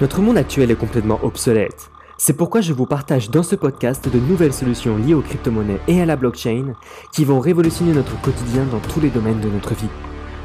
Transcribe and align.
Notre 0.00 0.20
monde 0.20 0.36
actuel 0.36 0.72
est 0.72 0.76
complètement 0.76 1.20
obsolète. 1.22 1.88
C'est 2.18 2.36
pourquoi 2.36 2.60
je 2.60 2.72
vous 2.72 2.84
partage 2.84 3.30
dans 3.30 3.44
ce 3.44 3.54
podcast 3.54 4.08
de 4.08 4.18
nouvelles 4.18 4.52
solutions 4.52 4.96
liées 4.96 5.14
aux 5.14 5.20
crypto-monnaies 5.20 5.80
et 5.86 6.02
à 6.02 6.04
la 6.04 6.16
blockchain 6.16 6.74
qui 7.12 7.24
vont 7.24 7.38
révolutionner 7.38 7.92
notre 7.92 8.20
quotidien 8.20 8.64
dans 8.64 8.80
tous 8.80 9.00
les 9.00 9.10
domaines 9.10 9.40
de 9.40 9.48
notre 9.48 9.74
vie. 9.74 9.88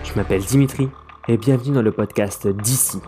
Je 0.04 0.14
m'appelle 0.16 0.44
Dimitri 0.44 0.90
et 1.28 1.38
bienvenue 1.38 1.74
dans 1.74 1.82
le 1.82 1.92
podcast 1.92 2.48
d'ici. 2.48 3.00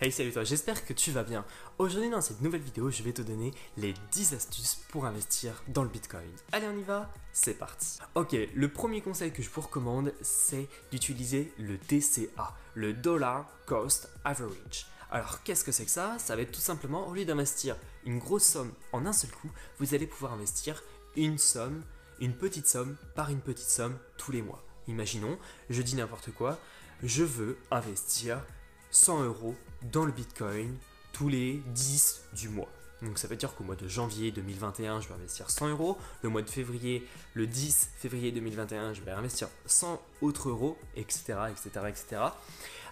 Hey 0.00 0.12
salut 0.12 0.30
toi, 0.30 0.44
j'espère 0.44 0.86
que 0.86 0.92
tu 0.92 1.10
vas 1.10 1.24
bien. 1.24 1.44
Aujourd'hui 1.78 2.08
dans 2.08 2.20
cette 2.20 2.40
nouvelle 2.40 2.60
vidéo, 2.60 2.88
je 2.88 3.02
vais 3.02 3.12
te 3.12 3.20
donner 3.20 3.52
les 3.76 3.94
10 4.12 4.34
astuces 4.34 4.76
pour 4.90 5.06
investir 5.06 5.60
dans 5.66 5.82
le 5.82 5.88
Bitcoin. 5.88 6.30
Allez 6.52 6.68
on 6.68 6.78
y 6.78 6.84
va, 6.84 7.12
c'est 7.32 7.54
parti. 7.54 7.98
Ok, 8.14 8.36
le 8.54 8.68
premier 8.68 9.00
conseil 9.00 9.32
que 9.32 9.42
je 9.42 9.50
vous 9.50 9.60
recommande, 9.60 10.14
c'est 10.20 10.68
d'utiliser 10.92 11.52
le 11.58 11.78
DCA, 11.88 12.56
le 12.74 12.92
Dollar 12.92 13.44
Cost 13.66 14.08
Average. 14.24 14.86
Alors 15.10 15.42
qu'est-ce 15.42 15.64
que 15.64 15.72
c'est 15.72 15.86
que 15.86 15.90
ça? 15.90 16.16
Ça 16.20 16.36
va 16.36 16.42
être 16.42 16.52
tout 16.52 16.60
simplement, 16.60 17.08
au 17.08 17.12
lieu 17.12 17.24
d'investir 17.24 17.74
une 18.04 18.20
grosse 18.20 18.44
somme 18.44 18.72
en 18.92 19.04
un 19.04 19.12
seul 19.12 19.32
coup, 19.32 19.50
vous 19.80 19.94
allez 19.94 20.06
pouvoir 20.06 20.32
investir 20.32 20.80
une 21.16 21.38
somme, 21.38 21.82
une 22.20 22.36
petite 22.36 22.68
somme 22.68 22.96
par 23.16 23.30
une 23.30 23.40
petite 23.40 23.68
somme 23.68 23.98
tous 24.16 24.30
les 24.30 24.42
mois. 24.42 24.64
Imaginons, 24.86 25.40
je 25.70 25.82
dis 25.82 25.96
n'importe 25.96 26.30
quoi, 26.30 26.56
je 27.02 27.24
veux 27.24 27.58
investir 27.72 28.44
100 28.90 29.24
euros 29.24 29.54
dans 29.92 30.04
le 30.04 30.12
Bitcoin 30.12 30.76
tous 31.12 31.28
les 31.28 31.62
10 31.74 32.22
du 32.34 32.48
mois. 32.48 32.68
Donc 33.02 33.18
ça 33.18 33.28
veut 33.28 33.36
dire 33.36 33.54
qu'au 33.54 33.62
mois 33.64 33.76
de 33.76 33.86
janvier 33.86 34.32
2021, 34.32 35.00
je 35.00 35.08
vais 35.08 35.14
investir 35.14 35.50
100 35.50 35.68
euros. 35.68 35.96
Le 36.22 36.28
mois 36.28 36.42
de 36.42 36.50
février, 36.50 37.06
le 37.34 37.46
10 37.46 37.90
février 37.96 38.32
2021, 38.32 38.92
je 38.94 39.02
vais 39.02 39.12
investir 39.12 39.48
100 39.66 40.02
autres 40.20 40.48
euros, 40.48 40.76
etc., 40.96 41.34
etc., 41.50 41.86
etc. 41.88 42.22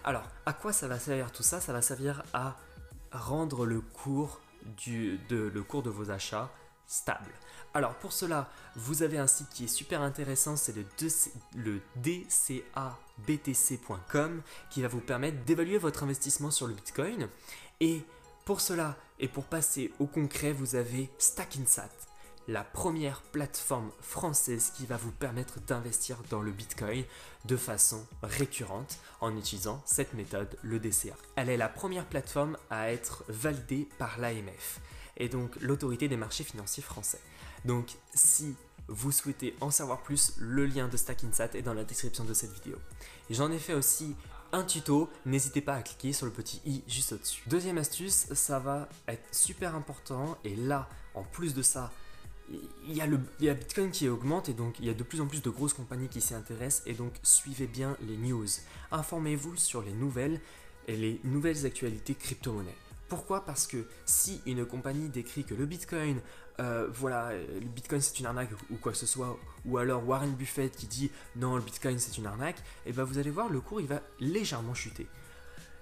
Alors, 0.03 0.23
à 0.45 0.53
quoi 0.53 0.71
ça 0.71 0.87
va 0.87 0.97
servir 0.99 1.31
tout 1.31 1.43
ça? 1.43 1.59
Ça 1.59 1.73
va 1.73 1.81
servir 1.81 2.23
à 2.33 2.55
rendre 3.11 3.65
le 3.65 3.81
cours, 3.81 4.39
de 4.85 5.89
vos 5.89 6.11
achats 6.11 6.49
stable. 6.87 7.31
Alors 7.73 7.95
pour 7.95 8.13
cela, 8.13 8.49
vous 8.75 9.03
avez 9.03 9.17
un 9.17 9.27
site 9.27 9.49
qui 9.49 9.65
est 9.65 9.67
super 9.67 10.01
intéressant, 10.01 10.55
c'est 10.55 10.75
le, 10.75 10.85
le 11.55 11.81
dcabtc.com 13.27 14.41
qui 14.71 14.81
va 14.81 14.87
vous 14.87 15.01
permettre 15.01 15.43
d'évaluer 15.45 15.77
votre 15.77 16.03
investissement 16.03 16.49
sur 16.49 16.67
le 16.67 16.73
Bitcoin. 16.73 17.27
Et 17.79 18.01
pour 18.45 18.61
cela, 18.61 18.95
et 19.19 19.27
pour 19.27 19.43
passer 19.43 19.91
au 19.99 20.07
concret, 20.07 20.53
vous 20.53 20.75
avez 20.75 21.09
Stackinsat, 21.17 21.89
la 22.47 22.63
première 22.63 23.21
plateforme 23.21 23.91
française 23.99 24.71
qui 24.75 24.85
va 24.85 24.95
vous 24.95 25.11
permettre 25.11 25.59
d'investir 25.59 26.17
dans 26.29 26.41
le 26.41 26.51
Bitcoin 26.51 27.03
de 27.45 27.57
façon 27.57 28.07
récurrente 28.23 28.99
en 29.19 29.35
utilisant 29.35 29.81
cette 29.85 30.13
méthode, 30.13 30.57
le 30.61 30.79
DCA. 30.79 31.15
Elle 31.35 31.49
est 31.49 31.57
la 31.57 31.67
première 31.67 32.05
plateforme 32.05 32.57
à 32.69 32.91
être 32.91 33.25
validée 33.27 33.89
par 33.97 34.17
l'AMF 34.17 34.79
et 35.17 35.29
donc 35.29 35.55
l'autorité 35.61 36.07
des 36.07 36.17
marchés 36.17 36.43
financiers 36.43 36.83
français. 36.83 37.19
Donc 37.65 37.97
si 38.13 38.55
vous 38.87 39.11
souhaitez 39.11 39.55
en 39.59 39.71
savoir 39.71 40.01
plus, 40.01 40.35
le 40.37 40.65
lien 40.65 40.87
de 40.87 40.95
Stackinsat 40.95 41.49
est 41.53 41.61
dans 41.61 41.73
la 41.73 41.83
description 41.83 42.23
de 42.23 42.33
cette 42.33 42.53
vidéo. 42.53 42.77
J'en 43.29 43.51
ai 43.51 43.59
fait 43.59 43.73
aussi 43.73 44.15
un 44.53 44.63
tuto, 44.63 45.09
n'hésitez 45.25 45.61
pas 45.61 45.75
à 45.75 45.81
cliquer 45.81 46.13
sur 46.13 46.25
le 46.25 46.31
petit 46.31 46.61
i 46.65 46.83
juste 46.87 47.11
au-dessus. 47.11 47.43
Deuxième 47.47 47.77
astuce, 47.77 48.27
ça 48.33 48.59
va 48.59 48.87
être 49.07 49.27
super 49.33 49.75
important 49.75 50.37
et 50.43 50.55
là, 50.55 50.89
en 51.15 51.23
plus 51.23 51.53
de 51.53 51.61
ça, 51.61 51.91
il 52.49 52.95
y, 52.95 53.01
a 53.01 53.05
il 53.05 53.45
y 53.45 53.49
a 53.49 53.53
Bitcoin 53.53 53.91
qui 53.91 54.07
augmente 54.07 54.47
et 54.47 54.53
donc 54.53 54.79
il 54.79 54.85
y 54.85 54.89
a 54.89 54.93
de 54.93 55.03
plus 55.03 55.19
en 55.19 55.27
plus 55.27 55.41
de 55.41 55.49
grosses 55.49 55.73
compagnies 55.73 56.07
qui 56.07 56.21
s'y 56.21 56.33
intéressent 56.33 56.87
et 56.87 56.93
donc 56.93 57.11
suivez 57.23 57.67
bien 57.67 57.97
les 58.07 58.15
news. 58.15 58.47
Informez-vous 58.91 59.57
sur 59.57 59.81
les 59.81 59.91
nouvelles 59.91 60.39
et 60.87 60.95
les 60.95 61.19
nouvelles 61.25 61.65
actualités 61.65 62.15
crypto-monnaies. 62.15 62.86
Pourquoi? 63.07 63.45
Parce 63.45 63.67
que 63.67 63.85
si 64.05 64.41
une 64.45 64.65
compagnie 64.65 65.09
décrit 65.09 65.43
que 65.43 65.53
le 65.53 65.65
Bitcoin, 65.65 66.19
euh, 66.59 66.87
voilà, 66.91 67.33
le 67.33 67.67
Bitcoin 67.67 68.01
c'est 68.01 68.19
une 68.19 68.25
arnaque 68.25 68.49
ou 68.69 68.75
quoi 68.75 68.91
que 68.91 68.97
ce 68.97 69.05
soit, 69.05 69.39
ou 69.65 69.77
alors 69.77 70.07
Warren 70.07 70.33
Buffett 70.33 70.75
qui 70.75 70.87
dit 70.87 71.11
non, 71.35 71.55
le 71.55 71.61
Bitcoin 71.61 71.99
c'est 71.99 72.17
une 72.17 72.25
arnaque, 72.25 72.59
et 72.85 72.89
eh 72.89 72.91
ben 72.91 73.03
vous 73.03 73.17
allez 73.17 73.31
voir, 73.31 73.49
le 73.49 73.61
cours 73.61 73.79
il 73.79 73.87
va 73.87 74.01
légèrement 74.19 74.73
chuter. 74.73 75.07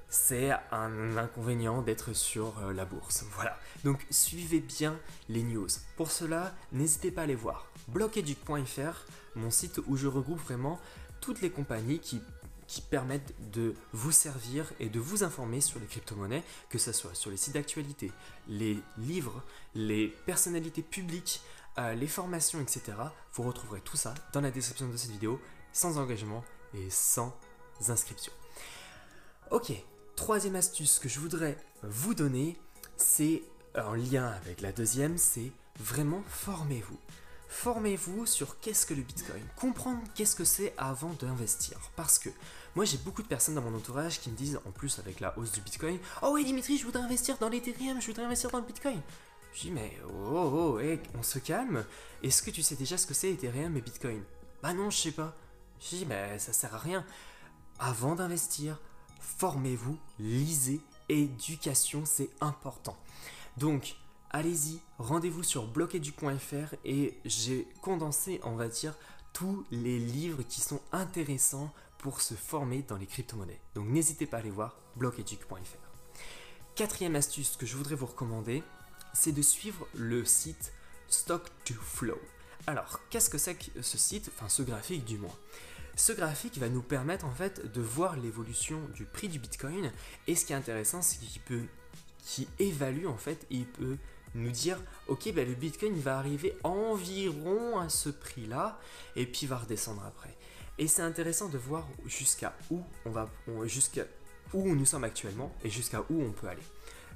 C'est 0.07 0.51
un 0.71 1.17
inconvénient 1.17 1.81
d'être 1.81 2.13
sur 2.13 2.57
euh, 2.59 2.73
la 2.73 2.85
bourse. 2.85 3.25
Voilà. 3.33 3.57
Donc 3.83 4.05
suivez 4.11 4.59
bien 4.59 4.97
les 5.29 5.41
news. 5.41 5.67
Pour 5.97 6.11
cela, 6.11 6.53
n'hésitez 6.71 7.11
pas 7.11 7.21
à 7.21 7.23
aller 7.23 7.35
voir 7.35 7.67
blockeduc.fr, 7.87 9.05
mon 9.35 9.51
site 9.51 9.79
où 9.87 9.97
je 9.97 10.07
regroupe 10.07 10.39
vraiment 10.39 10.79
toutes 11.21 11.41
les 11.41 11.49
compagnies 11.49 11.99
qui 11.99 12.21
qui 12.67 12.81
permettent 12.81 13.33
de 13.51 13.73
vous 13.93 14.11
servir 14.11 14.71
et 14.79 14.89
de 14.89 14.99
vous 14.99 15.23
informer 15.23 15.61
sur 15.61 15.79
les 15.79 15.85
crypto-monnaies, 15.85 16.43
que 16.69 16.77
ce 16.77 16.91
soit 16.91 17.13
sur 17.13 17.31
les 17.31 17.37
sites 17.37 17.53
d'actualité, 17.53 18.11
les 18.47 18.79
livres, 18.97 19.43
les 19.75 20.07
personnalités 20.25 20.81
publiques, 20.81 21.41
euh, 21.77 21.93
les 21.93 22.07
formations, 22.07 22.59
etc. 22.61 22.97
Vous 23.33 23.43
retrouverez 23.43 23.81
tout 23.81 23.97
ça 23.97 24.13
dans 24.33 24.41
la 24.41 24.51
description 24.51 24.87
de 24.87 24.97
cette 24.97 25.11
vidéo, 25.11 25.39
sans 25.73 25.97
engagement 25.97 26.43
et 26.73 26.89
sans 26.89 27.37
inscription. 27.89 28.31
Ok, 29.51 29.71
troisième 30.15 30.55
astuce 30.55 30.99
que 30.99 31.09
je 31.09 31.19
voudrais 31.19 31.57
vous 31.83 32.15
donner, 32.15 32.57
c'est 32.97 33.43
en 33.75 33.93
lien 33.93 34.25
avec 34.25 34.61
la 34.61 34.71
deuxième, 34.71 35.17
c'est 35.17 35.51
vraiment 35.79 36.23
formez-vous. 36.27 36.97
Formez-vous 37.47 38.25
sur 38.25 38.59
qu'est-ce 38.59 38.85
que 38.85 38.93
le 38.93 39.01
Bitcoin, 39.01 39.41
comprendre 39.55 40.01
qu'est-ce 40.13 40.35
que 40.35 40.43
c'est 40.43 40.73
avant 40.77 41.13
d'investir. 41.19 41.79
Parce 41.95 42.19
que 42.19 42.29
moi 42.75 42.85
j'ai 42.85 42.97
beaucoup 42.97 43.21
de 43.21 43.27
personnes 43.27 43.55
dans 43.55 43.61
mon 43.61 43.75
entourage 43.75 44.19
qui 44.19 44.29
me 44.29 44.35
disent, 44.35 44.59
en 44.65 44.71
plus 44.71 44.99
avec 44.99 45.19
la 45.19 45.37
hausse 45.37 45.51
du 45.51 45.61
Bitcoin, 45.61 45.97
Oh 46.21 46.31
oui 46.33 46.43
Dimitri, 46.43 46.77
je 46.77 46.85
voudrais 46.85 47.03
investir 47.03 47.37
dans 47.37 47.49
l'Ethereum, 47.49 48.01
je 48.01 48.07
voudrais 48.07 48.25
investir 48.25 48.49
dans 48.51 48.59
le 48.59 48.65
Bitcoin. 48.65 49.01
Je 49.53 49.61
dis 49.61 49.71
mais 49.71 49.97
oh 50.09 50.73
oh, 50.75 50.79
hey, 50.79 50.99
on 51.17 51.23
se 51.23 51.39
calme. 51.39 51.85
Est-ce 52.23 52.41
que 52.43 52.51
tu 52.51 52.61
sais 52.61 52.75
déjà 52.75 52.97
ce 52.97 53.07
que 53.07 53.13
c'est 53.13 53.31
Ethereum 53.31 53.77
et 53.77 53.81
Bitcoin? 53.81 54.21
Bah 54.61 54.73
non, 54.73 54.89
je 54.89 54.97
sais 54.97 55.11
pas. 55.11 55.33
Je 55.79 55.97
dis 55.97 56.05
mais 56.05 56.37
ça 56.39 56.51
sert 56.51 56.75
à 56.75 56.79
rien. 56.79 57.05
Avant 57.79 58.15
d'investir, 58.15 58.79
formez-vous, 59.19 59.97
lisez, 60.19 60.81
éducation 61.07 62.03
c'est 62.05 62.29
important. 62.41 62.97
Donc 63.57 63.95
allez-y, 64.31 64.79
rendez-vous 64.97 65.43
sur 65.43 65.67
bloquedu.fr 65.67 66.75
et 66.83 67.17
j'ai 67.25 67.67
condensé, 67.81 68.39
on 68.43 68.55
va 68.55 68.67
dire, 68.67 68.95
tous 69.33 69.65
les 69.71 69.99
livres 69.99 70.43
qui 70.43 70.61
sont 70.61 70.81
intéressants 70.91 71.73
pour 71.97 72.21
se 72.21 72.33
former 72.33 72.83
dans 72.83 72.97
les 72.97 73.05
crypto-monnaies. 73.05 73.59
Donc 73.73 73.87
n'hésitez 73.87 74.25
pas 74.25 74.37
à 74.37 74.39
aller 74.41 74.49
voir 74.49 74.77
bloqueduc.fr. 74.95 75.85
Quatrième 76.75 77.15
astuce 77.15 77.55
que 77.57 77.65
je 77.65 77.75
voudrais 77.75 77.95
vous 77.95 78.05
recommander, 78.05 78.63
c'est 79.13 79.31
de 79.31 79.41
suivre 79.41 79.87
le 79.93 80.25
site 80.25 80.73
Stock 81.07 81.43
to 81.63 81.73
Flow. 81.73 82.19
Alors, 82.67 82.99
qu'est-ce 83.09 83.29
que 83.29 83.37
c'est 83.37 83.55
que 83.55 83.81
ce 83.81 83.97
site? 83.97 84.29
Enfin, 84.35 84.49
ce 84.49 84.61
graphique 84.61 85.05
du 85.05 85.17
moins. 85.17 85.35
Ce 85.95 86.11
graphique 86.11 86.57
va 86.57 86.67
nous 86.67 86.81
permettre 86.81 87.25
en 87.25 87.31
fait 87.31 87.71
de 87.71 87.81
voir 87.81 88.17
l'évolution 88.17 88.81
du 88.93 89.05
prix 89.05 89.29
du 89.29 89.39
Bitcoin. 89.39 89.91
Et 90.27 90.35
ce 90.35 90.45
qui 90.45 90.53
est 90.53 90.55
intéressant, 90.55 91.01
c'est 91.01 91.17
qu'il 91.19 91.41
peut, 91.41 91.63
qui 92.23 92.47
évalue 92.59 93.05
en 93.05 93.17
fait, 93.17 93.45
il 93.49 93.65
peut 93.65 93.97
nous 94.35 94.51
dire 94.51 94.77
ok 95.07 95.33
ben, 95.33 95.47
le 95.47 95.55
bitcoin 95.55 95.97
va 95.99 96.17
arriver 96.17 96.57
environ 96.63 97.79
à 97.79 97.89
ce 97.89 98.09
prix 98.09 98.45
là 98.45 98.79
et 99.15 99.25
puis 99.25 99.47
va 99.47 99.57
redescendre 99.57 100.03
après. 100.05 100.35
Et 100.77 100.87
c'est 100.87 101.01
intéressant 101.01 101.47
de 101.49 101.57
voir 101.57 101.87
jusqu'à 102.05 102.55
où 102.69 102.81
on 103.05 103.11
va 103.11 103.29
jusqu'à 103.63 104.03
où 104.53 104.75
nous 104.75 104.85
sommes 104.85 105.03
actuellement 105.03 105.53
et 105.63 105.69
jusqu'à 105.69 106.01
où 106.09 106.21
on 106.21 106.31
peut 106.31 106.47
aller. 106.47 106.61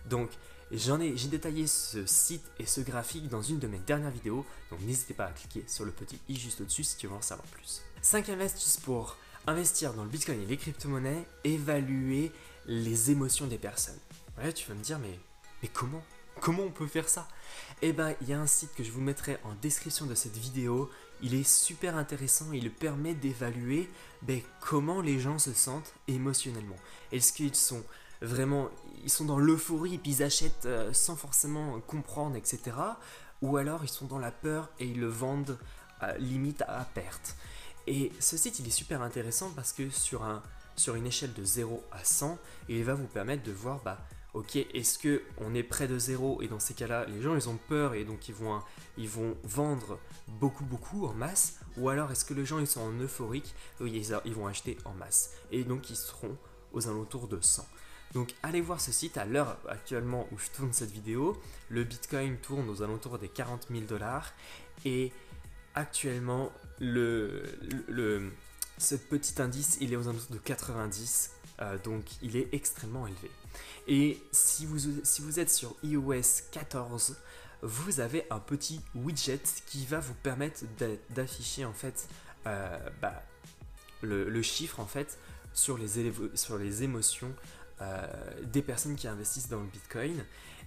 Donc 0.10 0.30
j'en 0.72 1.00
ai 1.00 1.18
j'ai 1.18 1.28
détaillé 1.28 1.68
ce 1.68 2.06
site 2.06 2.46
et 2.58 2.66
ce 2.66 2.82
graphique 2.82 3.28
dans 3.28 3.42
une 3.42 3.60
de 3.60 3.68
mes 3.68 3.80
dernières 3.80 4.12
vidéos 4.12 4.46
donc 4.70 4.80
n'hésitez 4.82 5.14
pas 5.14 5.26
à 5.26 5.32
cliquer 5.32 5.64
sur 5.68 5.84
le 5.84 5.92
petit 5.92 6.20
i 6.30 6.38
juste 6.38 6.62
au 6.62 6.66
dessus 6.66 6.84
si 6.84 6.98
tu 6.98 7.08
veux 7.08 7.16
en 7.16 7.22
savoir 7.22 7.48
plus. 7.48 7.82
Cinquième 8.02 8.40
astuce 8.42 8.78
pour 8.78 9.18
investir 9.46 9.94
dans 9.94 10.04
le 10.04 10.10
bitcoin 10.10 10.42
et 10.42 10.46
les 10.46 10.58
crypto-monnaies 10.58 11.26
évaluer 11.44 12.32
les 12.66 13.12
émotions 13.12 13.48
des 13.48 13.58
personnes. 13.58 14.00
Ouais 14.38 14.54
tu 14.54 14.70
vas 14.70 14.76
me 14.76 14.84
dire 14.84 15.00
mais 15.00 15.20
mais 15.62 15.70
comment? 15.70 16.04
Comment 16.42 16.64
on 16.64 16.72
peut 16.72 16.88
faire 16.88 17.10
ça? 17.10 17.28
Eh 17.82 17.94
ben, 17.94 18.16
il 18.22 18.30
y 18.30 18.34
a 18.34 18.40
un 18.40 18.48
site 18.48 18.74
que 18.76 18.84
je 18.84 18.92
vous 18.92 19.02
mettrai 19.02 19.38
en 19.44 19.54
description 19.62 20.06
de 20.06 20.16
cette 20.16 20.38
vidéo. 20.38 20.90
Il 21.22 21.34
est 21.34 21.48
super 21.48 21.98
intéressant, 21.98 22.52
il 22.54 22.72
permet 22.72 23.14
d'évaluer 23.14 23.90
ben, 24.22 24.42
comment 24.62 25.02
les 25.02 25.20
gens 25.20 25.40
se 25.40 25.54
sentent 25.54 25.94
émotionnellement. 26.08 26.78
Est-ce 27.12 27.34
qu'ils 27.34 27.56
sont 27.56 27.84
vraiment, 28.22 28.70
ils 29.04 29.10
sont 29.10 29.26
dans 29.26 29.40
l'euphorie 29.40 29.96
et 29.96 29.98
puis 29.98 30.12
ils 30.12 30.24
achètent 30.24 30.66
euh, 30.66 30.94
sans 30.94 31.16
forcément 31.16 31.80
comprendre, 31.82 32.36
etc. 32.36 32.76
Ou 33.42 33.58
alors 33.58 33.84
ils 33.84 33.90
sont 33.90 34.06
dans 34.06 34.20
la 34.20 34.32
peur 34.32 34.70
et 34.80 34.86
ils 34.86 35.00
le 35.00 35.08
vendent 35.08 35.58
limite 36.18 36.62
à 36.62 36.86
perte. 36.94 37.36
Et 37.88 38.12
ce 38.20 38.38
site, 38.38 38.60
il 38.60 38.68
est 38.68 38.72
super 38.72 39.02
intéressant 39.02 39.52
parce 39.54 39.74
que 39.74 39.90
sur 39.90 40.24
une 40.96 41.08
échelle 41.08 41.34
de 41.34 41.44
0 41.44 41.84
à 41.92 42.04
100, 42.04 42.38
il 42.70 42.84
va 42.86 42.94
vous 42.94 43.08
permettre 43.08 43.44
de 43.44 43.52
voir 43.52 43.82
bah, 43.84 43.98
ok, 44.40 44.56
est-ce 44.74 44.98
que 44.98 45.22
on 45.38 45.54
est 45.54 45.64
près 45.64 45.88
de 45.88 46.00
zéro 46.00 46.42
et 46.42 46.48
dans 46.48 46.60
ces 46.60 46.74
cas-là, 46.74 47.06
les 47.06 47.22
gens 47.22 47.36
ils 47.36 47.50
ont 47.50 47.60
peur 47.68 47.94
et 47.94 48.06
donc 48.06 48.30
ils 48.30 48.34
vont, 48.34 48.62
ils 48.98 49.10
vont 49.10 49.36
vendre 49.44 50.00
beaucoup 50.28 50.64
beaucoup 50.64 51.06
en 51.08 51.14
masse, 51.14 51.60
ou 51.76 51.90
alors 51.90 52.10
est-ce 52.12 52.24
que 52.24 52.34
les 52.34 52.46
gens 52.46 52.60
ils 52.60 52.68
sont 52.68 52.80
en 52.80 52.94
euphorique 52.94 53.54
et 53.82 53.86
ils, 53.86 54.34
vont 54.34 54.48
acheter 54.48 54.78
en 54.86 54.94
masse 54.94 55.34
et 55.52 55.66
donc 55.66 55.90
ils 55.90 55.98
seront 55.98 56.38
aux 56.72 56.88
alentours 56.88 57.28
de 57.28 57.40
100. 57.42 57.68
Donc 58.14 58.34
allez 58.42 58.62
voir 58.62 58.80
ce 58.80 58.94
site 58.94 59.18
à 59.18 59.26
l'heure 59.26 59.58
actuellement 59.68 60.26
où 60.32 60.38
je 60.38 60.50
tourne 60.52 60.72
cette 60.72 60.92
vidéo. 60.92 61.38
Le 61.68 61.84
Bitcoin 61.84 62.38
tourne 62.38 62.70
aux 62.70 62.82
alentours 62.82 63.20
des 63.20 63.28
40 63.28 63.68
000 63.70 63.82
dollars 63.82 64.32
et 64.86 65.12
actuellement 65.76 66.50
le, 66.80 67.44
le, 67.90 68.32
ce 68.78 68.96
petit 68.96 69.42
indice 69.42 69.78
il 69.82 69.92
est 69.92 69.98
aux 69.98 70.08
alentours 70.08 70.32
de 70.32 70.38
90 70.38 71.32
euh, 71.62 71.78
donc 71.84 72.06
il 72.22 72.36
est 72.38 72.50
extrêmement 72.54 73.08
élevé. 73.08 73.32
Et 73.88 74.22
si 74.32 74.66
vous, 74.66 75.40
êtes 75.40 75.50
sur 75.50 75.76
iOS 75.84 76.44
14, 76.52 77.18
vous 77.62 78.00
avez 78.00 78.26
un 78.30 78.40
petit 78.40 78.82
widget 78.96 79.42
qui 79.66 79.86
va 79.86 80.00
vous 80.00 80.14
permettre 80.14 80.62
d'afficher 81.10 81.66
en 81.66 81.74
fait 81.74 82.08
euh, 82.48 82.78
bah, 83.02 83.24
le, 84.02 84.42
chiffre 84.42 84.80
en 84.80 84.86
fait 84.86 85.18
sur 85.54 85.78
les, 85.78 86.12
sur 86.36 86.58
les 86.58 86.84
émotions 86.84 87.34
euh, 87.82 88.08
des 88.44 88.62
personnes 88.62 88.96
qui 88.96 89.08
investissent 89.08 89.50
dans 89.50 89.62
le 89.62 89.68
Bitcoin. 89.68 90.24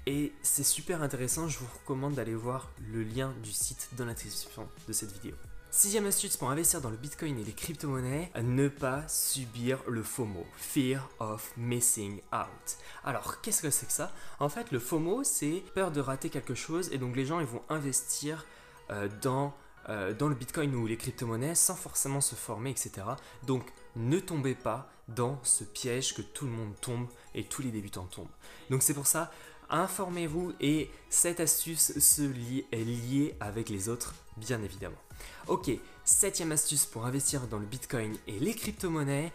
Et 0.06 0.32
c'est 0.42 0.64
super 0.64 1.02
intéressant, 1.02 1.48
je 1.48 1.58
vous 1.58 1.68
recommande 1.80 2.14
d'aller 2.14 2.34
voir 2.34 2.70
le 2.90 3.04
lien 3.04 3.32
du 3.42 3.52
site 3.52 3.90
dans 3.96 4.04
la 4.04 4.14
description 4.14 4.68
de 4.88 4.92
cette 4.92 5.12
vidéo. 5.12 5.36
Sixième 5.74 6.04
astuce 6.04 6.36
pour 6.36 6.50
investir 6.50 6.82
dans 6.82 6.90
le 6.90 6.98
Bitcoin 6.98 7.38
et 7.38 7.44
les 7.44 7.54
crypto-monnaies, 7.54 8.30
ne 8.42 8.68
pas 8.68 9.08
subir 9.08 9.78
le 9.88 10.02
FOMO, 10.02 10.46
Fear 10.54 11.08
of 11.18 11.50
Missing 11.56 12.20
Out. 12.30 12.76
Alors, 13.04 13.40
qu'est-ce 13.40 13.62
que 13.62 13.70
c'est 13.70 13.86
que 13.86 13.92
ça? 13.92 14.12
En 14.38 14.50
fait, 14.50 14.70
le 14.70 14.78
FOMO, 14.78 15.24
c'est 15.24 15.64
peur 15.74 15.90
de 15.90 16.02
rater 16.02 16.28
quelque 16.28 16.54
chose 16.54 16.90
et 16.92 16.98
donc 16.98 17.16
les 17.16 17.24
gens 17.24 17.40
ils 17.40 17.46
vont 17.46 17.62
investir 17.70 18.44
euh, 18.90 19.08
dans, 19.22 19.54
euh, 19.88 20.12
dans 20.12 20.28
le 20.28 20.34
Bitcoin 20.34 20.74
ou 20.74 20.86
les 20.86 20.98
crypto-monnaies 20.98 21.54
sans 21.54 21.74
forcément 21.74 22.20
se 22.20 22.34
former, 22.34 22.68
etc. 22.68 23.06
Donc, 23.46 23.64
ne 23.96 24.20
tombez 24.20 24.54
pas 24.54 24.90
dans 25.08 25.40
ce 25.42 25.64
piège 25.64 26.12
que 26.12 26.20
tout 26.20 26.44
le 26.44 26.52
monde 26.52 26.74
tombe 26.82 27.08
et 27.34 27.44
tous 27.44 27.62
les 27.62 27.70
débutants 27.70 28.04
tombent. 28.04 28.28
Donc, 28.68 28.82
c'est 28.82 28.92
pour 28.94 29.06
ça, 29.06 29.32
informez-vous 29.70 30.52
et 30.60 30.90
cette 31.08 31.40
astuce 31.40 31.98
se 31.98 32.20
lie, 32.20 32.66
est 32.72 32.84
liée 32.84 33.34
avec 33.40 33.70
les 33.70 33.88
autres, 33.88 34.14
bien 34.36 34.62
évidemment. 34.62 34.98
Ok, 35.46 35.70
septième 36.04 36.52
astuce 36.52 36.86
pour 36.86 37.06
investir 37.06 37.46
dans 37.48 37.58
le 37.58 37.66
Bitcoin 37.66 38.16
et 38.26 38.38
les 38.38 38.54
crypto-monnaies, 38.54 39.32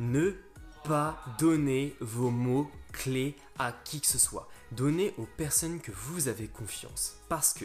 ne 0.00 0.32
pas 0.84 1.22
donner 1.38 1.96
vos 2.00 2.30
mots 2.30 2.70
clés 2.92 3.36
à 3.58 3.72
qui 3.72 4.00
que 4.00 4.06
ce 4.06 4.18
soit. 4.18 4.48
Donnez 4.72 5.14
aux 5.18 5.26
personnes 5.36 5.80
que 5.80 5.92
vous 5.92 6.28
avez 6.28 6.48
confiance. 6.48 7.16
Parce 7.28 7.54
que, 7.54 7.64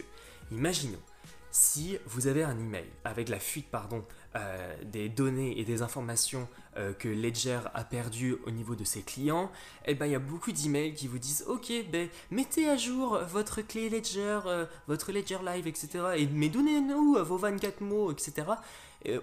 imaginons, 0.51 1.01
si 1.51 1.97
vous 2.05 2.27
avez 2.27 2.43
un 2.43 2.57
email 2.57 2.85
avec 3.03 3.29
la 3.29 3.39
fuite 3.39 3.67
pardon, 3.69 4.05
euh, 4.35 4.75
des 4.83 5.09
données 5.09 5.59
et 5.59 5.65
des 5.65 5.81
informations 5.81 6.47
euh, 6.77 6.93
que 6.93 7.07
Ledger 7.07 7.61
a 7.73 7.83
perdues 7.83 8.37
au 8.45 8.51
niveau 8.51 8.75
de 8.75 8.83
ses 8.83 9.01
clients, 9.01 9.51
eh 9.85 9.95
ben, 9.95 10.05
il 10.05 10.11
y 10.11 10.15
a 10.15 10.19
beaucoup 10.19 10.51
d'emails 10.51 10.93
qui 10.93 11.07
vous 11.07 11.17
disent 11.17 11.43
Ok, 11.47 11.71
ben, 11.91 12.09
mettez 12.29 12.69
à 12.69 12.77
jour 12.77 13.19
votre 13.27 13.61
clé 13.61 13.89
Ledger, 13.89 14.41
euh, 14.45 14.65
votre 14.87 15.11
Ledger 15.11 15.39
Live, 15.43 15.67
etc. 15.67 15.89
Et, 16.17 16.27
mais 16.27 16.49
donnez-nous 16.49 17.23
vos 17.23 17.37
24 17.37 17.81
mots, 17.81 18.11
etc. 18.11 18.47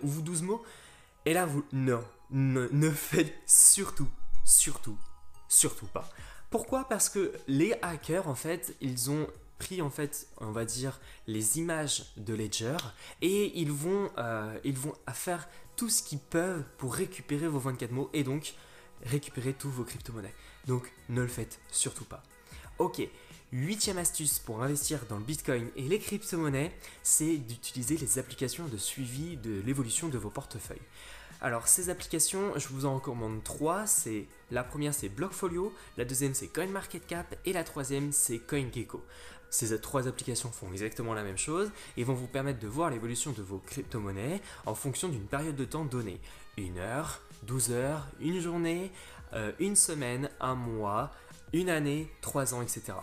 ou 0.02 0.08
vos 0.08 0.23
12 0.23 0.43
mots. 0.43 0.62
Et 1.25 1.32
là, 1.32 1.46
vous. 1.46 1.64
Non, 1.73 2.02
ne, 2.31 2.69
ne 2.73 2.90
faites 2.90 3.34
surtout, 3.46 4.08
surtout, 4.44 4.99
surtout 5.49 5.87
pas. 5.87 6.08
Pourquoi? 6.50 6.88
Parce 6.88 7.08
que 7.08 7.32
les 7.49 7.75
hackers, 7.82 8.28
en 8.28 8.34
fait, 8.34 8.75
ils 8.81 9.11
ont 9.11 9.26
pris 9.58 9.82
en 9.82 9.91
fait, 9.91 10.29
on 10.38 10.53
va 10.53 10.64
dire, 10.64 11.00
les 11.26 11.58
images 11.58 12.12
de 12.17 12.35
Ledger 12.35 12.76
et 13.23 13.58
ils 13.58 13.73
vont, 13.73 14.11
euh, 14.19 14.58
faire 15.12 15.49
tout 15.76 15.88
ce 15.88 16.03
qu'ils 16.03 16.19
peuvent 16.19 16.64
pour 16.79 16.94
récupérer 16.94 17.49
vos 17.49 17.58
24 17.58 17.91
mots 17.91 18.11
et 18.12 18.25
donc 18.25 18.55
récupérer 19.05 19.53
tous 19.53 19.70
vos 19.70 19.85
crypto-monnaies. 19.85 20.35
Donc 20.67 20.93
ne 21.08 21.20
le 21.20 21.29
faites 21.29 21.61
surtout 21.70 22.05
pas. 22.05 22.23
Ok, 22.79 23.06
huitième 23.53 23.99
astuce 23.99 24.38
pour 24.38 24.62
investir 24.62 25.00
dans 25.08 25.19
le 25.19 25.25
Bitcoin 25.25 25.69
et 25.76 25.82
les 25.82 25.99
crypto-monnaies, 25.99 26.76
c'est 27.02 27.37
d'utiliser 27.37 27.97
les 27.97 28.19
applications 28.19 28.67
de 28.67 28.76
suivi 28.76 29.37
de 29.37 29.61
l'évolution 29.64 30.09
de 30.09 30.19
vos 30.19 30.31
portefeuilles. 30.31 30.81
Alors 31.41 31.69
ces 31.69 31.91
applications, 31.91 32.59
je 32.59 32.69
vous 32.69 32.87
en 32.87 32.94
recommande 32.94 33.44
trois. 33.44 33.87
C'est 33.87 34.26
la 34.50 34.64
première 34.64 34.94
c'est 34.94 35.09
Blockfolio, 35.09 35.73
la 35.97 36.05
deuxième 36.05 36.35
c'est 36.35 36.49
CoinMarketCap 36.49 37.37
et 37.44 37.52
la 37.52 37.62
troisième 37.62 38.12
c'est 38.12 38.38
CoinGecko. 38.38 39.05
Ces 39.51 39.81
trois 39.81 40.09
applications 40.09 40.51
font 40.51 40.71
exactement 40.73 41.15
la 41.15 41.23
même 41.23 41.39
chose 41.39 41.71
et 41.97 42.05
vont 42.05 42.15
vous 42.15 42.27
permettre 42.27 42.59
de 42.59 42.69
voir 42.69 42.91
l'évolution 42.91 43.33
de 43.33 43.43
vos 43.43 43.59
crypto-monnaies 43.59 44.41
en 44.67 44.75
fonction 44.75 45.09
d'une 45.09 45.27
période 45.27 45.57
de 45.57 45.65
temps 45.65 45.85
donnée. 45.85 46.21
Une 46.57 46.79
heure, 46.79 47.21
12 47.45 47.71
heures, 47.73 48.07
une 48.21 48.41
journée, 48.41 48.91
euh, 49.33 49.53
une 49.59 49.77
semaine, 49.77 50.31
un 50.41 50.55
mois, 50.55 51.13
une 51.53 51.69
année, 51.69 52.11
trois 52.21 52.55
ans, 52.55 52.63
etc. 52.63 52.95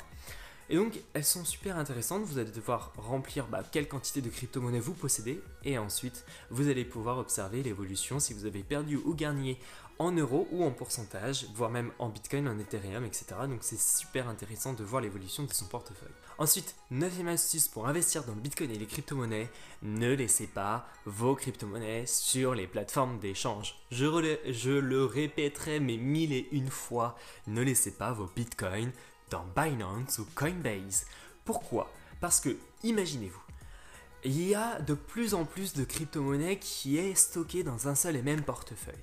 Et 0.70 0.76
donc 0.78 1.00
elles 1.14 1.26
sont 1.26 1.44
super 1.44 1.78
intéressantes, 1.78 2.24
vous 2.24 2.38
allez 2.38 2.52
devoir 2.52 2.94
remplir 2.98 3.48
bah, 3.48 3.64
quelle 3.70 3.88
quantité 3.88 4.22
de 4.22 4.30
crypto-monnaie 4.30 4.80
vous 4.80 4.94
possédez 4.94 5.42
et 5.66 5.78
ensuite 5.78 6.26
vous 6.50 6.70
allez 6.70 6.86
pouvoir 6.86 7.18
observer 7.18 7.62
l'évolution 7.62 8.20
si 8.20 8.34
vous 8.34 8.46
avez 8.46 8.64
perdu 8.64 8.96
ou 8.96 9.14
gagné 9.14 9.60
en 10.00 10.12
euros 10.12 10.48
ou 10.52 10.64
en 10.64 10.72
pourcentage, 10.72 11.48
voire 11.56 11.70
même 11.70 11.92
en 12.00 12.10
bitcoin, 12.10 12.48
en 12.48 12.60
ethereum, 12.60 13.06
etc. 13.06 13.26
Donc 13.48 13.60
c'est 13.62 13.80
super 13.80 14.28
intéressant 14.28 14.74
de 14.74 14.84
voir 14.84 15.02
l'évolution 15.02 15.44
de 15.44 15.54
son 15.54 15.66
portefeuille. 15.66 16.12
Ensuite, 16.38 16.76
neuvième 16.90 17.28
astuce 17.28 17.68
pour 17.68 17.88
investir 17.88 18.24
dans 18.24 18.34
le 18.34 18.42
bitcoin 18.42 18.72
et 18.72 18.78
les 18.78 18.88
crypto-monnaies, 18.88 19.50
ne 19.84 20.14
laissez 20.14 20.48
pas 20.48 20.88
vos 21.06 21.36
crypto-monnaies 21.36 22.06
sur 22.08 22.56
les 22.56 22.68
plateformes 22.68 23.20
d'échange. 23.20 23.76
Je, 23.92 24.38
je 24.52 24.72
le 24.72 25.06
répéterai 25.06 25.80
mais 25.80 25.98
mille 25.98 26.34
et 26.34 26.48
une 26.52 26.70
fois, 26.70 27.16
ne 27.48 27.62
laissez 27.62 27.92
pas 27.92 28.12
vos 28.14 28.30
bitcoins 28.36 28.92
dans 29.30 29.46
Binance 29.56 30.20
ou 30.20 30.28
Coinbase. 30.36 31.06
Pourquoi? 31.46 31.92
Parce 32.20 32.40
que, 32.40 32.58
imaginez-vous, 32.84 33.42
il 34.26 34.48
y 34.48 34.56
a 34.56 34.80
de 34.80 34.94
plus 34.94 35.34
en 35.34 35.44
plus 35.44 35.74
de 35.74 35.84
crypto-monnaies 35.84 36.58
qui 36.58 36.98
est 36.98 37.16
stockée 37.16 37.64
dans 37.64 37.88
un 37.88 37.96
seul 37.96 38.16
et 38.16 38.22
même 38.22 38.42
portefeuille. 38.42 38.94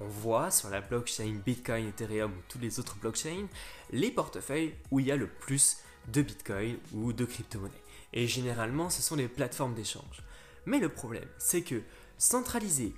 On 0.00 0.06
voit 0.06 0.50
sur 0.50 0.70
la 0.70 0.80
blockchain 0.80 1.40
Bitcoin, 1.44 1.88
Ethereum 1.88 2.32
ou 2.32 2.42
toutes 2.48 2.62
les 2.62 2.80
autres 2.80 2.96
blockchains 2.96 3.46
les 3.90 4.10
portefeuilles 4.10 4.74
où 4.90 4.98
il 4.98 5.06
y 5.06 5.12
a 5.12 5.16
le 5.16 5.26
plus 5.26 5.78
de 6.08 6.22
Bitcoin 6.22 6.78
ou 6.94 7.12
de 7.12 7.26
crypto-monnaies. 7.26 7.82
Et 8.14 8.26
généralement, 8.26 8.88
ce 8.88 9.02
sont 9.02 9.16
les 9.16 9.28
plateformes 9.28 9.74
d'échange. 9.74 10.22
Mais 10.64 10.78
le 10.78 10.88
problème, 10.88 11.28
c'est 11.38 11.62
que 11.62 11.82
centraliser 12.16 12.94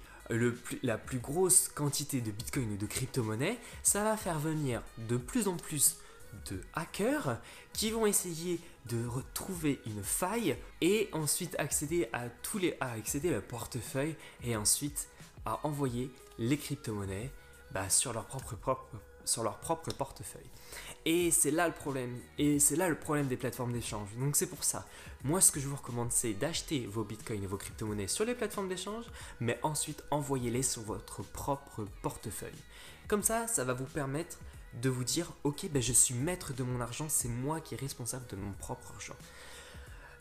la 0.83 0.99
plus 0.99 1.19
grosse 1.19 1.69
quantité 1.69 2.21
de 2.21 2.31
Bitcoin 2.31 2.73
ou 2.73 2.77
de 2.77 2.87
crypto-monnaies, 2.87 3.59
ça 3.83 4.05
va 4.05 4.17
faire 4.17 4.39
venir 4.39 4.83
de 5.09 5.17
plus 5.17 5.49
en 5.49 5.57
plus 5.57 5.97
de 6.51 6.61
hackers 6.75 7.39
qui 7.73 7.91
vont 7.91 8.07
essayer 8.07 8.61
de 8.87 9.07
retrouver 9.07 9.81
une 9.87 10.03
faille 10.03 10.57
et 10.81 11.09
ensuite 11.13 11.55
accéder 11.59 12.09
à 12.13 12.29
tous 12.29 12.59
les 12.59 12.77
à 12.81 12.93
accéder 12.93 13.35
au 13.35 13.41
portefeuille 13.41 14.17
et 14.43 14.57
ensuite 14.57 15.09
à 15.45 15.65
envoyer 15.67 16.11
les 16.39 16.57
crypto-monnaies 16.57 17.31
bah, 17.73 17.89
sur 17.89 18.13
leur 18.13 18.27
propre, 18.27 18.57
propre 18.57 18.97
sur 19.25 19.43
leur 19.43 19.59
propre 19.59 19.93
portefeuille. 19.95 20.51
Et 21.05 21.31
c'est 21.31 21.51
là 21.51 21.69
le 21.69 21.75
problème. 21.75 22.19
Et 22.39 22.59
c'est 22.59 22.77
là 22.77 22.89
le 22.89 22.95
problème 22.95 23.27
des 23.27 23.37
plateformes 23.37 23.73
d'échange. 23.73 24.09
Donc 24.19 24.37
c'est 24.37 24.47
pour 24.47 24.65
ça. 24.65 24.87
Moi, 25.25 25.41
ce 25.41 25.53
que 25.53 25.61
je 25.61 25.69
vous 25.69 25.77
recommande, 25.77 26.13
c'est 26.13 26.33
d'acheter 26.33 26.87
vos 26.87 27.05
bitcoins 27.05 27.43
et 27.43 27.47
vos 27.47 27.57
crypto-monnaies 27.57 28.09
sur 28.09 28.25
les 28.25 28.35
plateformes 28.35 28.69
d'échange, 28.69 29.05
mais 29.41 29.59
ensuite 29.63 30.03
envoyez-les 30.11 30.63
sur 30.63 30.83
votre 30.83 31.23
propre 31.23 31.87
portefeuille. 32.03 32.51
Comme 33.09 33.23
ça, 33.23 33.47
ça 33.47 33.65
va 33.65 33.75
vous 33.75 33.85
permettre 33.85 34.39
de 34.81 34.89
vous 34.89 35.05
dire 35.05 35.33
ok 35.45 35.69
ben 35.71 35.83
je 35.83 35.93
suis 35.93 36.15
maître 36.15 36.53
de 36.53 36.63
mon 36.63 36.81
argent, 36.81 37.09
c'est 37.09 37.29
moi 37.29 37.61
qui 37.61 37.75
est 37.75 37.81
responsable 37.81 38.27
de 38.29 38.37
mon 38.37 38.53
propre 38.53 38.93
argent. 38.95 39.17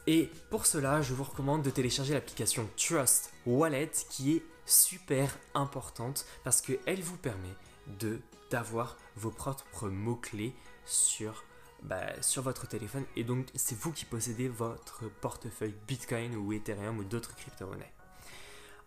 Et 0.07 0.29
pour 0.49 0.65
cela, 0.65 1.01
je 1.01 1.13
vous 1.13 1.23
recommande 1.23 1.61
de 1.61 1.69
télécharger 1.69 2.13
l'application 2.13 2.67
Trust 2.75 3.31
Wallet 3.45 3.91
qui 4.09 4.33
est 4.33 4.43
super 4.65 5.37
importante 5.53 6.25
parce 6.43 6.61
qu'elle 6.61 7.01
vous 7.01 7.17
permet 7.17 7.55
de 7.99 8.19
d'avoir 8.49 8.97
vos 9.15 9.31
propres 9.31 9.87
mots-clés 9.87 10.53
sur, 10.85 11.45
bah, 11.83 12.21
sur 12.21 12.43
votre 12.43 12.67
téléphone 12.67 13.05
et 13.15 13.23
donc 13.23 13.47
c'est 13.55 13.79
vous 13.79 13.93
qui 13.93 14.03
possédez 14.03 14.49
votre 14.49 15.09
portefeuille 15.21 15.73
Bitcoin 15.87 16.35
ou 16.35 16.51
Ethereum 16.51 16.99
ou 16.99 17.05
d'autres 17.05 17.33
crypto-monnaies. 17.35 17.93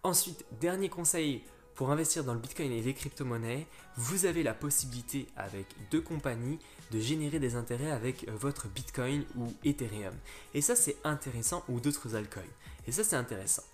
Ensuite, 0.03 0.45
dernier 0.61 0.91
conseil 0.91 1.43
pour 1.75 1.91
investir 1.91 2.25
dans 2.25 2.35
le 2.35 2.41
Bitcoin 2.41 2.71
et 2.71 2.83
les 2.83 2.95
crypto-monnaies, 2.95 3.67
vous 3.97 4.27
avez 4.27 4.43
la 4.43 4.55
possibilité 4.55 5.27
avec 5.37 5.67
deux 5.91 6.01
compagnies 6.01 6.59
de 6.93 7.01
générer 7.01 7.41
des 7.41 7.57
intérêts 7.57 7.91
avec 7.91 8.29
euh, 8.29 8.33
votre 8.33 8.69
Bitcoin 8.69 9.25
ou 9.37 9.53
Ethereum. 9.65 10.15
Et 10.55 10.61
ça 10.61 10.77
c'est 10.77 10.97
intéressant 11.05 11.65
ou 11.69 11.81
d'autres 11.81 12.15
altcoins. 12.15 12.43
Et 12.87 12.93
ça 12.93 13.03
c'est 13.03 13.17
intéressant. 13.17 13.65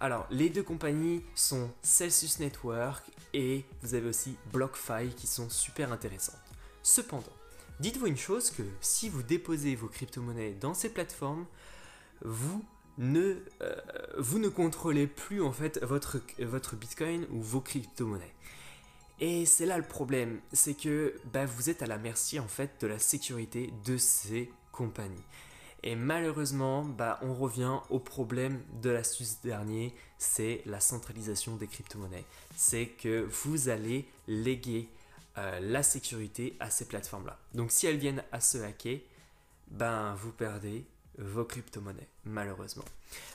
Alors 0.00 0.26
les 0.30 0.50
deux 0.50 0.62
compagnies 0.62 1.22
sont 1.34 1.70
Celsius 1.82 2.40
Network 2.40 3.04
et 3.32 3.64
vous 3.82 3.94
avez 3.94 4.08
aussi 4.08 4.36
BlockFi 4.52 5.14
qui 5.16 5.26
sont 5.26 5.48
super 5.48 5.92
intéressantes. 5.92 6.34
Cependant, 6.82 7.32
dites-vous 7.80 8.06
une 8.06 8.16
chose 8.16 8.50
que 8.50 8.62
si 8.80 9.08
vous 9.08 9.22
déposez 9.22 9.76
vos 9.76 9.88
crypto-monnaies 9.88 10.56
dans 10.60 10.74
ces 10.74 10.88
plateformes, 10.88 11.46
vous 12.22 12.64
ne, 12.98 13.36
euh, 13.62 13.76
vous 14.18 14.38
ne 14.38 14.48
contrôlez 14.48 15.06
plus 15.06 15.42
en 15.42 15.52
fait 15.52 15.82
votre, 15.82 16.18
votre 16.38 16.76
Bitcoin 16.76 17.26
ou 17.30 17.40
vos 17.40 17.60
crypto-monnaies. 17.60 18.34
Et 19.18 19.46
c'est 19.46 19.66
là 19.66 19.78
le 19.78 19.84
problème, 19.84 20.40
c'est 20.52 20.74
que 20.74 21.14
bah, 21.32 21.46
vous 21.46 21.70
êtes 21.70 21.82
à 21.82 21.86
la 21.86 21.96
merci 21.96 22.38
en 22.38 22.48
fait 22.48 22.80
de 22.80 22.86
la 22.86 22.98
sécurité 22.98 23.72
de 23.84 23.96
ces 23.96 24.50
compagnies. 24.72 25.24
Et 25.82 25.94
malheureusement, 25.94 26.84
bah, 26.84 27.18
on 27.22 27.32
revient 27.34 27.78
au 27.90 27.98
problème 27.98 28.60
de 28.82 28.90
l'astuce 28.90 29.40
dernier, 29.40 29.94
c'est 30.18 30.62
la 30.66 30.80
centralisation 30.80 31.56
des 31.56 31.66
crypto-monnaies. 31.66 32.24
C'est 32.56 32.86
que 32.86 33.26
vous 33.44 33.68
allez 33.68 34.06
léguer 34.26 34.88
euh, 35.38 35.60
la 35.60 35.82
sécurité 35.82 36.56
à 36.60 36.70
ces 36.70 36.86
plateformes-là. 36.86 37.38
Donc 37.54 37.70
si 37.70 37.86
elles 37.86 37.98
viennent 37.98 38.24
à 38.32 38.40
se 38.40 38.58
hacker, 38.58 38.98
ben 39.68 40.14
vous 40.14 40.32
perdez 40.32 40.84
vos 41.18 41.44
crypto-monnaies, 41.44 42.08
malheureusement. 42.24 42.84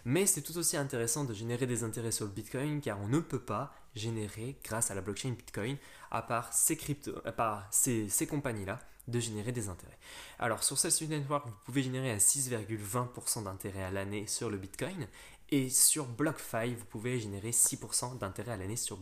Mais 0.05 0.25
c'est 0.25 0.41
tout 0.41 0.57
aussi 0.57 0.77
intéressant 0.77 1.23
de 1.23 1.33
générer 1.33 1.65
des 1.65 1.83
intérêts 1.83 2.11
sur 2.11 2.25
le 2.25 2.31
Bitcoin 2.31 2.81
car 2.81 2.99
on 2.99 3.07
ne 3.07 3.19
peut 3.19 3.39
pas 3.39 3.73
générer, 3.95 4.57
grâce 4.63 4.91
à 4.91 4.95
la 4.95 5.01
blockchain 5.01 5.31
Bitcoin, 5.31 5.77
à 6.11 6.21
part 6.21 6.53
ces, 6.53 6.77
crypto, 6.77 7.11
à 7.25 7.31
part 7.31 7.67
ces, 7.71 8.09
compagnies-là, 8.29 8.79
de 9.07 9.19
générer 9.19 9.51
des 9.51 9.67
intérêts. 9.67 9.97
Alors 10.39 10.63
sur 10.63 10.77
Celsius 10.77 11.09
Network, 11.09 11.47
vous 11.47 11.55
pouvez 11.65 11.83
générer 11.83 12.11
à 12.11 12.17
6,20% 12.17 13.43
d'intérêt 13.43 13.83
à 13.83 13.91
l'année 13.91 14.27
sur 14.27 14.49
le 14.49 14.57
Bitcoin 14.57 15.07
et 15.49 15.69
sur 15.69 16.05
BlockFi, 16.05 16.75
vous 16.75 16.85
pouvez 16.85 17.19
générer 17.19 17.49
6% 17.51 18.17
d'intérêt 18.19 18.53
à 18.53 18.57
l'année 18.57 18.77
sur 18.77 18.99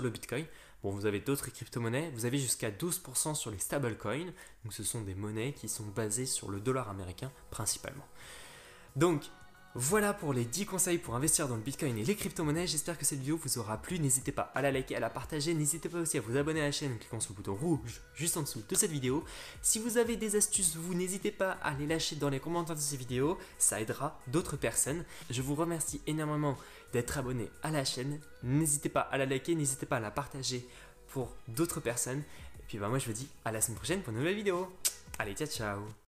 le 0.00 0.10
Bitcoin. 0.10 0.44
Bon, 0.82 0.90
vous 0.90 1.06
avez 1.06 1.20
d'autres 1.20 1.50
crypto-monnaies, 1.50 2.10
vous 2.14 2.24
avez 2.24 2.38
jusqu'à 2.38 2.70
12% 2.70 3.34
sur 3.34 3.50
les 3.50 3.58
stablecoins, 3.58 4.32
donc 4.64 4.72
ce 4.72 4.84
sont 4.84 5.00
des 5.00 5.14
monnaies 5.14 5.52
qui 5.52 5.68
sont 5.68 5.86
basées 5.86 6.26
sur 6.26 6.50
le 6.50 6.60
dollar 6.60 6.88
américain 6.88 7.32
principalement. 7.50 8.06
Donc, 8.94 9.24
voilà 9.80 10.12
pour 10.12 10.32
les 10.32 10.44
10 10.44 10.66
conseils 10.66 10.98
pour 10.98 11.14
investir 11.14 11.46
dans 11.46 11.54
le 11.54 11.62
Bitcoin 11.62 11.96
et 11.96 12.04
les 12.04 12.16
crypto-monnaies. 12.16 12.66
J'espère 12.66 12.98
que 12.98 13.04
cette 13.04 13.20
vidéo 13.20 13.38
vous 13.40 13.58
aura 13.58 13.80
plu. 13.80 14.00
N'hésitez 14.00 14.32
pas 14.32 14.50
à 14.56 14.60
la 14.60 14.72
liker, 14.72 14.96
à 14.96 15.00
la 15.00 15.08
partager. 15.08 15.54
N'hésitez 15.54 15.88
pas 15.88 15.98
aussi 15.98 16.18
à 16.18 16.20
vous 16.20 16.36
abonner 16.36 16.60
à 16.62 16.64
la 16.64 16.72
chaîne 16.72 16.94
en 16.94 16.96
cliquant 16.96 17.20
sur 17.20 17.32
le 17.32 17.36
bouton 17.36 17.54
rouge 17.54 18.00
juste 18.16 18.36
en 18.36 18.42
dessous 18.42 18.60
de 18.68 18.74
cette 18.74 18.90
vidéo. 18.90 19.24
Si 19.62 19.78
vous 19.78 19.96
avez 19.96 20.16
des 20.16 20.34
astuces, 20.34 20.74
vous 20.74 20.94
n'hésitez 20.94 21.30
pas 21.30 21.52
à 21.62 21.74
les 21.74 21.86
lâcher 21.86 22.16
dans 22.16 22.28
les 22.28 22.40
commentaires 22.40 22.74
de 22.74 22.80
cette 22.80 22.98
vidéo. 22.98 23.38
Ça 23.56 23.80
aidera 23.80 24.18
d'autres 24.26 24.56
personnes. 24.56 25.04
Je 25.30 25.42
vous 25.42 25.54
remercie 25.54 26.00
énormément 26.08 26.56
d'être 26.92 27.16
abonné 27.16 27.48
à 27.62 27.70
la 27.70 27.84
chaîne. 27.84 28.18
N'hésitez 28.42 28.88
pas 28.88 29.02
à 29.02 29.16
la 29.16 29.26
liker, 29.26 29.54
n'hésitez 29.54 29.86
pas 29.86 29.98
à 29.98 30.00
la 30.00 30.10
partager 30.10 30.66
pour 31.12 31.36
d'autres 31.46 31.78
personnes. 31.78 32.24
Et 32.58 32.64
puis 32.66 32.78
bah 32.78 32.88
moi 32.88 32.98
je 32.98 33.06
vous 33.06 33.12
dis 33.12 33.28
à 33.44 33.52
la 33.52 33.60
semaine 33.60 33.76
prochaine 33.76 34.02
pour 34.02 34.12
une 34.12 34.18
nouvelle 34.18 34.34
vidéo. 34.34 34.66
Allez, 35.20 35.34
ciao 35.34 35.46
ciao 35.46 36.07